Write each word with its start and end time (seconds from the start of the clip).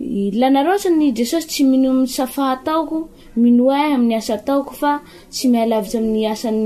lanareoasany 0.00 1.06
jesosy 1.18 1.46
tsy 1.50 1.62
mino 1.70 1.88
amy 1.94 2.08
safahataoko 2.18 2.96
mino 3.42 3.64
ehy 3.80 3.92
amin'ny 3.94 4.16
asa 4.20 4.34
taoko 4.48 4.72
fa 4.82 4.92
tsy 5.32 5.44
mihaylavitsy 5.52 5.96
aminny 6.00 6.26
asany 6.36 6.62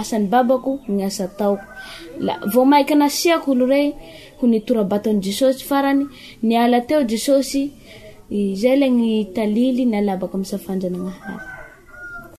asany 0.00 0.26
babako 0.32 0.70
gny 0.88 1.02
asa 1.08 1.24
taoko 1.38 1.64
la 2.26 2.34
vo 2.52 2.62
maiky 2.72 2.92
anasiako 2.96 3.48
olo 3.54 3.64
rey 3.72 3.88
ho 4.38 4.44
nitorabataony 4.52 5.20
jesosy 5.26 5.60
farany 5.70 6.00
niala 6.48 6.78
teo 6.88 7.00
jesosy 7.10 7.60
zay 8.60 8.76
la 8.80 8.86
gny 8.94 9.10
talily 9.36 9.82
nialabako 9.86 10.34
amy 10.36 10.46
safanjananahay 10.52 11.55